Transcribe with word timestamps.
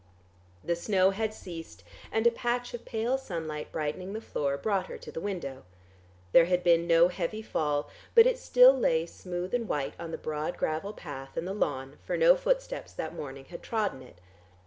The 0.63 0.75
snow 0.75 1.11
had 1.11 1.31
ceased, 1.31 1.83
and 2.11 2.25
a 2.25 2.31
patch 2.31 2.73
of 2.73 2.85
pale 2.85 3.19
sunlight 3.19 3.71
brightening 3.71 4.13
the 4.13 4.19
floor 4.19 4.57
brought 4.57 4.87
her 4.87 4.97
to 4.97 5.11
the 5.11 5.21
window. 5.21 5.61
There 6.31 6.45
had 6.45 6.63
been 6.63 6.87
no 6.87 7.09
heavy 7.09 7.43
fall, 7.43 7.87
but 8.15 8.25
it 8.25 8.39
still 8.39 8.73
lay 8.75 9.05
smooth 9.05 9.53
and 9.53 9.69
white 9.69 9.93
on 9.99 10.09
the 10.09 10.17
broad 10.17 10.57
gravel 10.57 10.93
path 10.93 11.37
and 11.37 11.47
the 11.47 11.53
lawn, 11.53 11.99
for 12.03 12.17
no 12.17 12.35
footsteps 12.35 12.93
that 12.93 13.13
morning 13.13 13.45
had 13.45 13.61
trodden 13.61 14.01
it. 14.01 14.17